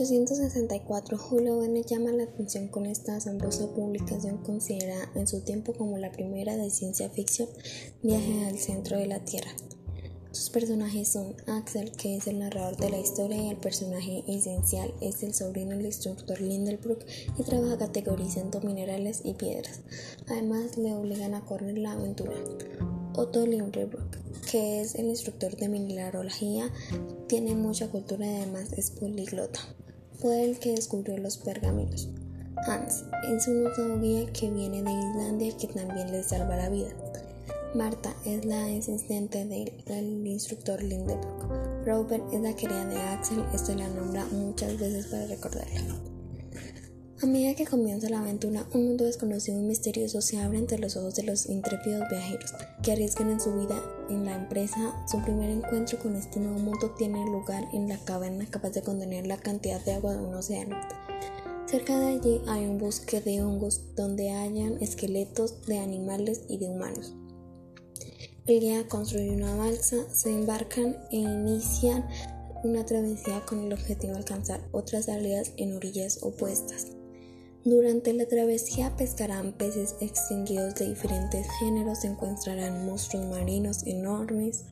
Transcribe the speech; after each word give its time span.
1864, 0.00 1.18
Julio 1.18 1.58
Verne 1.58 1.82
llama 1.82 2.12
la 2.12 2.22
atención 2.22 2.68
con 2.68 2.86
esta 2.86 3.16
asombrosa 3.16 3.66
publicación 3.74 4.38
considerada 4.38 5.10
en 5.16 5.26
su 5.26 5.40
tiempo 5.40 5.72
como 5.72 5.98
la 5.98 6.12
primera 6.12 6.56
de 6.56 6.70
ciencia 6.70 7.10
ficción, 7.10 7.48
Viaje 8.00 8.46
al 8.46 8.58
centro 8.58 8.96
de 8.96 9.06
la 9.06 9.24
Tierra. 9.24 9.50
Sus 10.30 10.50
personajes 10.50 11.08
son 11.08 11.34
Axel, 11.48 11.90
que 11.90 12.16
es 12.16 12.28
el 12.28 12.38
narrador 12.38 12.76
de 12.76 12.90
la 12.90 13.00
historia, 13.00 13.42
y 13.42 13.48
el 13.48 13.56
personaje 13.56 14.22
esencial 14.28 14.94
es 15.00 15.24
el 15.24 15.34
sobrino 15.34 15.70
del 15.70 15.86
instructor 15.86 16.40
Lindelbrook 16.40 17.04
y 17.36 17.42
trabaja 17.42 17.78
categorizando 17.78 18.60
minerales 18.60 19.22
y 19.24 19.34
piedras. 19.34 19.80
Además, 20.28 20.76
le 20.76 20.94
obligan 20.94 21.34
a 21.34 21.44
correr 21.44 21.76
la 21.76 21.92
aventura. 21.92 22.36
Otto 23.16 23.44
Lindelbrook, 23.44 24.16
que 24.48 24.80
es 24.80 24.94
el 24.94 25.06
instructor 25.06 25.56
de 25.56 25.68
mineralogía, 25.68 26.70
tiene 27.26 27.56
mucha 27.56 27.88
cultura 27.88 28.26
y 28.26 28.36
además 28.36 28.72
es 28.74 28.92
poliglota. 28.92 29.58
Fue 30.18 30.44
el 30.44 30.58
que 30.58 30.72
descubrió 30.72 31.16
los 31.16 31.36
pergaminos. 31.36 32.08
Hans 32.66 33.04
es 33.32 33.46
un 33.46 34.02
guía 34.02 34.26
que 34.32 34.50
viene 34.50 34.82
de 34.82 34.90
Islandia 34.90 35.56
que 35.56 35.68
también 35.68 36.10
le 36.10 36.24
salva 36.24 36.56
la 36.56 36.68
vida. 36.68 36.90
Marta 37.74 38.14
es 38.24 38.44
la 38.44 38.64
asistente 38.64 39.44
del 39.44 40.26
instructor 40.26 40.82
Lindeberg. 40.82 41.20
Robert 41.86 42.24
es 42.32 42.40
la 42.40 42.56
querida 42.56 42.84
de 42.86 43.00
Axel, 43.00 43.44
esto 43.54 43.74
la 43.74 43.88
nombra 43.88 44.24
muchas 44.32 44.76
veces 44.78 45.06
para 45.06 45.26
recordarla. 45.26 46.17
A 47.20 47.26
medida 47.26 47.56
que 47.56 47.66
comienza 47.66 48.08
la 48.08 48.20
aventura, 48.20 48.64
un 48.72 48.86
mundo 48.86 49.04
desconocido 49.04 49.58
y 49.58 49.62
misterioso 49.62 50.20
se 50.20 50.38
abre 50.38 50.58
ante 50.58 50.78
los 50.78 50.96
ojos 50.96 51.16
de 51.16 51.24
los 51.24 51.46
intrépidos 51.46 52.08
viajeros 52.08 52.54
que 52.80 52.92
arriesgan 52.92 53.30
en 53.30 53.40
su 53.40 53.52
vida 53.54 53.82
en 54.08 54.24
la 54.24 54.36
empresa. 54.36 54.94
Su 55.10 55.20
primer 55.22 55.50
encuentro 55.50 55.98
con 55.98 56.14
este 56.14 56.38
nuevo 56.38 56.60
mundo 56.60 56.94
tiene 56.96 57.24
lugar 57.26 57.64
en 57.72 57.88
la 57.88 57.98
caverna 58.04 58.46
capaz 58.46 58.70
de 58.70 58.82
contener 58.82 59.26
la 59.26 59.36
cantidad 59.36 59.84
de 59.84 59.94
agua 59.94 60.14
de 60.14 60.20
un 60.20 60.32
océano. 60.32 60.76
Cerca 61.66 61.98
de 61.98 62.06
allí 62.06 62.40
hay 62.46 62.66
un 62.66 62.78
bosque 62.78 63.20
de 63.20 63.42
hongos 63.42 63.80
donde 63.96 64.30
hallan 64.30 64.80
esqueletos 64.80 65.66
de 65.66 65.80
animales 65.80 66.42
y 66.48 66.58
de 66.58 66.68
humanos. 66.68 67.16
El 68.46 68.60
guía 68.60 68.86
construye 68.86 69.30
una 69.30 69.56
balsa, 69.56 69.96
se 70.14 70.30
embarcan 70.30 70.96
e 71.10 71.16
inician 71.16 72.06
una 72.62 72.86
travesía 72.86 73.44
con 73.44 73.58
el 73.64 73.72
objetivo 73.72 74.12
de 74.12 74.18
alcanzar 74.20 74.60
otras 74.70 75.06
salidas 75.06 75.50
en 75.56 75.74
orillas 75.74 76.20
opuestas. 76.22 76.97
Durante 77.68 78.14
la 78.14 78.24
travesía 78.24 78.96
pescarán 78.96 79.52
peces 79.52 79.96
extinguidos 80.00 80.76
de 80.76 80.88
diferentes 80.88 81.46
géneros, 81.60 82.02
encontrarán 82.02 82.86
monstruos 82.86 83.26
marinos 83.26 83.86
enormes, 83.86 84.64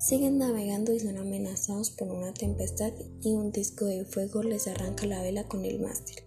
siguen 0.00 0.38
navegando 0.38 0.92
y 0.92 0.98
son 0.98 1.16
amenazados 1.16 1.92
por 1.92 2.08
una 2.08 2.34
tempestad 2.34 2.92
y 3.22 3.34
un 3.34 3.52
disco 3.52 3.84
de 3.84 4.04
fuego 4.04 4.42
les 4.42 4.66
arranca 4.66 5.06
la 5.06 5.22
vela 5.22 5.46
con 5.46 5.64
el 5.64 5.78
mástil, 5.78 6.24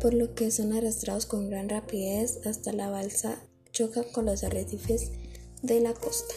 por 0.00 0.14
lo 0.14 0.32
que 0.36 0.52
son 0.52 0.72
arrastrados 0.72 1.26
con 1.26 1.50
gran 1.50 1.68
rapidez 1.68 2.46
hasta 2.46 2.72
la 2.72 2.88
balsa, 2.88 3.42
chocan 3.72 4.04
con 4.12 4.26
los 4.26 4.44
arrecifes 4.44 5.10
de 5.62 5.80
la 5.80 5.92
costa. 5.92 6.34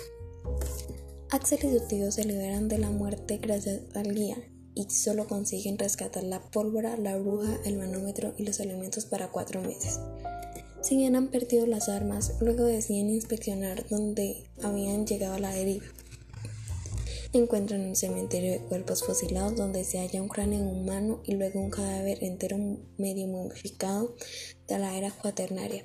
Axel 1.29 1.59
y 1.63 1.77
su 1.77 1.87
tío 1.87 2.11
se 2.11 2.23
liberan 2.23 2.69
de 2.69 2.79
la 2.79 2.89
muerte 2.89 3.37
gracias 3.37 3.81
al 3.93 4.15
guía 4.15 4.37
y 4.75 4.89
solo 4.89 5.25
consiguen 5.27 5.79
rescatar 5.79 6.23
la 6.23 6.41
pólvora, 6.41 6.97
la 6.97 7.17
bruja, 7.17 7.57
el 7.65 7.77
manómetro 7.77 8.33
y 8.37 8.43
los 8.43 8.59
alimentos 8.59 9.05
para 9.05 9.29
cuatro 9.29 9.61
meses. 9.61 9.99
Si 10.81 10.97
bien 10.97 11.15
han 11.15 11.29
perdido 11.29 11.65
las 11.65 11.89
armas, 11.89 12.33
luego 12.41 12.65
deciden 12.65 13.09
inspeccionar 13.09 13.87
donde 13.87 14.43
habían 14.61 15.07
llegado 15.07 15.33
a 15.33 15.39
la 15.39 15.51
deriva. 15.51 15.85
Encuentran 17.33 17.81
un 17.81 17.95
cementerio 17.95 18.51
de 18.51 18.59
cuerpos 18.59 19.03
fusilados 19.03 19.55
donde 19.55 19.83
se 19.83 19.97
halla 19.97 20.21
un 20.21 20.29
cráneo 20.29 20.61
humano 20.61 21.21
y 21.25 21.33
luego 21.33 21.59
un 21.59 21.69
cadáver 21.69 22.23
entero 22.23 22.57
medio 22.97 23.27
momificado 23.27 24.15
de 24.67 24.77
la 24.77 24.95
era 24.95 25.11
cuaternaria. 25.11 25.83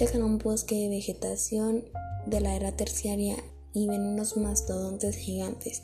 A 0.00 0.18
un 0.18 0.38
bosque 0.38 0.76
de 0.76 0.88
vegetación 0.88 1.84
de 2.26 2.40
la 2.40 2.56
era 2.56 2.72
terciaria 2.72 3.36
y 3.74 3.86
ven 3.86 4.00
unos 4.00 4.36
mastodontes 4.36 5.16
gigantes 5.16 5.82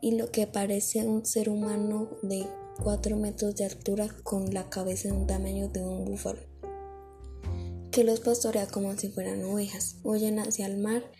y 0.00 0.16
lo 0.16 0.30
que 0.30 0.46
parece 0.46 1.06
un 1.06 1.24
ser 1.24 1.48
humano 1.48 2.10
de 2.22 2.46
4 2.82 3.16
metros 3.16 3.56
de 3.56 3.64
altura 3.64 4.08
con 4.22 4.52
la 4.52 4.68
cabeza 4.68 5.08
de 5.08 5.14
un 5.14 5.26
tamaño 5.26 5.68
de 5.68 5.84
un 5.84 6.04
búfalo 6.04 6.56
que 7.96 8.04
los 8.04 8.20
pastorea 8.20 8.66
como 8.66 8.94
si 8.98 9.08
fueran 9.08 9.42
ovejas. 9.44 9.96
Huyen 10.02 10.38
hacia 10.38 10.66
el 10.66 10.76
mar. 10.76 11.10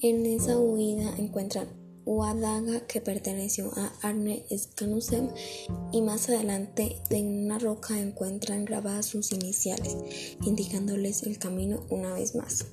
En 0.00 0.26
esa 0.26 0.58
huida 0.58 1.14
encuentran 1.16 1.68
Uadaga 2.04 2.86
que 2.86 3.00
perteneció 3.00 3.72
a 3.74 3.90
Arne 4.02 4.44
Skanusem 4.54 5.30
y 5.92 6.02
más 6.02 6.28
adelante 6.28 7.00
en 7.08 7.46
una 7.46 7.58
roca 7.58 7.98
encuentran 7.98 8.66
grabadas 8.66 9.06
sus 9.06 9.32
iniciales, 9.32 9.96
indicándoles 10.42 11.22
el 11.22 11.38
camino 11.38 11.86
una 11.88 12.12
vez 12.12 12.34
más. 12.34 12.66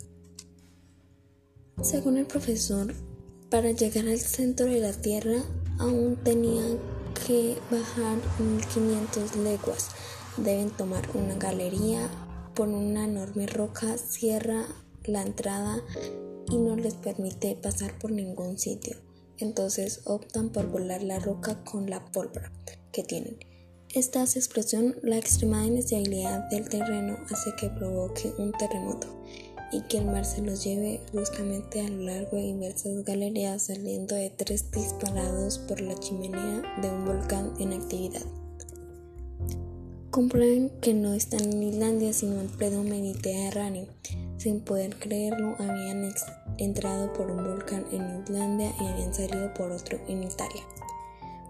Según 1.81 2.18
el 2.18 2.25
profesor, 2.28 2.94
para 3.50 3.72
llegar 3.72 4.08
al 4.08 4.19
centro 4.19 4.66
de 4.66 4.80
la 4.80 4.91
Tierra 4.91 5.41
aún 5.80 6.18
tenían 6.24 6.80
que 7.25 7.58
bajar 7.72 8.18
1500 8.40 9.35
leguas. 9.38 9.90
Deben 10.38 10.69
tomar 10.72 11.08
una 11.13 11.35
galería 11.35 12.09
por 12.53 12.68
una 12.68 13.06
enorme 13.06 13.47
roca, 13.47 13.97
cierra 13.97 14.66
la 15.06 15.22
entrada 15.22 15.81
y 16.50 16.57
no 16.57 16.75
les 16.75 16.96
permite 16.96 17.56
pasar 17.56 17.97
por 18.00 18.12
ningún 18.12 18.57
sitio. 18.57 18.97
Entonces 19.38 20.02
optan 20.06 20.50
por 20.50 20.68
volar 20.68 21.03
la 21.03 21.19
roca 21.19 21.63
con 21.63 21.90
la 21.90 22.03
pólvora 22.12 22.52
que 22.91 23.03
tienen. 23.03 23.38
Esta 23.94 24.24
explosión, 24.24 24.97
la 25.02 25.18
extrema 25.18 25.66
inestabilidad 25.66 26.50
del 26.50 26.68
terreno 26.68 27.18
hace 27.31 27.53
que 27.56 27.69
provoque 27.69 28.34
un 28.38 28.52
terremoto 28.52 29.07
y 29.72 29.81
que 29.81 29.97
el 29.97 30.05
mar 30.05 30.25
se 30.25 30.41
los 30.41 30.63
lleve 30.63 31.01
bruscamente 31.11 31.81
a 31.81 31.89
lo 31.89 32.03
largo 32.03 32.38
de 32.38 32.44
inversas 32.44 33.03
galerías 33.03 33.63
saliendo 33.63 34.16
de 34.16 34.29
tres 34.29 34.72
disparados 34.72 35.59
por 35.59 35.81
la 35.81 35.95
chimenea 35.95 36.63
de 36.81 36.89
un 36.89 37.05
volcán 37.05 37.53
en 37.59 37.73
actividad. 37.73 38.25
Comprueben 40.09 40.72
que 40.81 40.94
no 40.94 41.13
están 41.13 41.41
en 41.41 41.63
Islandia 41.63 42.13
sino 42.13 42.41
en 42.41 42.47
pleno 42.47 42.83
Mediterráneo. 42.83 43.88
Sin 44.38 44.61
poder 44.61 44.97
creerlo, 44.97 45.56
habían 45.59 46.13
entrado 46.57 47.11
por 47.13 47.29
un 47.29 47.44
volcán 47.44 47.85
en 47.91 48.23
Islandia 48.23 48.73
y 48.79 48.88
habían 48.88 49.13
salido 49.13 49.53
por 49.53 49.72
otro 49.72 50.00
en 50.07 50.23
Italia. 50.23 50.63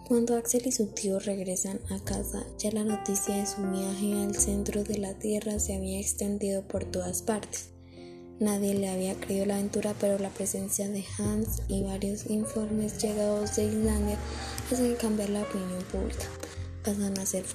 Cuando 0.07 0.38
Axel 0.38 0.66
y 0.66 0.72
su 0.72 0.88
tío 0.88 1.19
regresan 1.19 1.81
a 1.89 2.00
casa, 2.03 2.45
ya 2.57 2.72
la 2.72 2.85
noticia 2.85 3.35
de 3.35 3.45
su 3.45 3.61
viaje 3.61 4.13
al 4.23 4.35
centro 4.35 4.83
de 4.83 4.97
la 4.97 5.13
Tierra 5.13 5.59
se 5.59 5.75
había 5.75 6.00
extendido 6.00 6.66
por 6.66 6.85
todas 6.85 7.22
partes. 7.22 7.76
Nadie 8.40 8.75
le 8.75 8.88
había 8.88 9.16
creído 9.16 9.48
la 9.48 9.56
aventura, 9.56 9.96
pero 10.00 10.20
la 10.20 10.30
presencia 10.30 10.88
de 10.88 11.03
Hans 11.18 11.64
y 11.68 11.81
varios 11.81 12.30
informes 12.30 13.02
llegados 13.02 13.56
de 13.56 13.66
Islandia 13.66 14.18
hacen 14.72 14.96
cambiar 14.96 15.30
la 15.30 15.42
opinión 15.42 15.84
pública. 15.92 16.25
Pasan 16.84 17.18
a 17.18 17.25
ser 17.25 17.46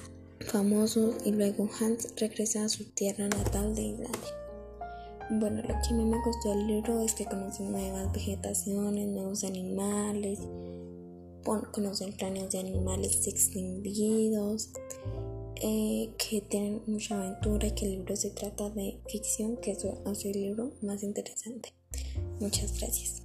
famosos 0.41 1.15
y 1.23 1.31
luego 1.31 1.69
Hans 1.79 2.09
regresa 2.17 2.65
a 2.65 2.69
su 2.69 2.83
tierra 2.91 3.29
natal 3.29 3.73
de 3.75 3.81
Islandia. 3.81 4.33
Bueno, 5.29 5.61
lo 5.61 5.69
que 5.69 5.89
a 5.89 5.93
mí 5.93 6.03
me 6.03 6.21
gustó 6.21 6.49
del 6.49 6.67
libro 6.67 7.01
es 7.01 7.13
que 7.13 7.25
conocen 7.25 7.71
nuevas 7.71 8.11
vegetaciones, 8.11 9.07
nuevos 9.07 9.45
animales, 9.45 10.39
conocen 11.71 12.11
cráneos 12.11 12.51
de 12.51 12.59
animales 12.59 13.25
extinguidos. 13.25 14.71
Eh, 15.65 16.09
que 16.17 16.41
tienen 16.41 16.81
mucha 16.87 17.15
aventura 17.17 17.67
y 17.67 17.71
que 17.71 17.85
el 17.85 17.91
libro 17.91 18.17
se 18.17 18.31
trata 18.31 18.69
de 18.69 18.99
ficción, 19.07 19.55
que 19.55 19.71
eso 19.71 20.01
hace 20.05 20.31
el 20.31 20.41
libro 20.41 20.73
más 20.81 21.03
interesante. 21.03 21.73
Muchas 22.41 22.77
gracias. 22.81 23.23